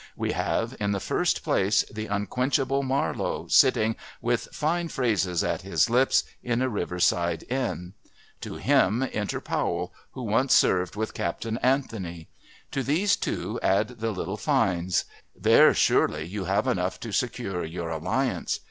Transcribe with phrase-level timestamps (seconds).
[0.15, 5.91] We have, in the first place, the unquenchable Marlowe sitting, with fine phrases at his
[5.91, 7.93] lips, in a riverside inn.
[8.39, 12.29] To him enter Powell, who once served with Captain Anthony;
[12.71, 17.89] to these two add the little Fynes; there surely you have enough to secure your
[17.91, 18.59] alliance.